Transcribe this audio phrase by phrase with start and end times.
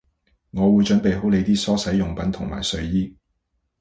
[0.49, 3.15] 我會準備好你啲梳洗用品同埋睡衣